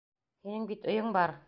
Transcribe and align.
Һинең 0.47 0.65
бит 0.73 0.89
өйөң 0.95 1.15
бар. 1.19 1.39